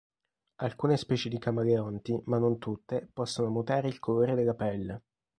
[0.61, 5.03] Alcune specie di camaleonti, ma non tutte, possono mutare il colore della pelle.